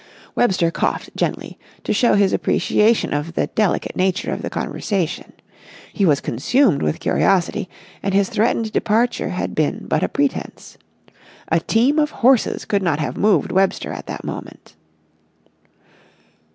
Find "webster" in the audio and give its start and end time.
0.33-0.71, 13.51-13.91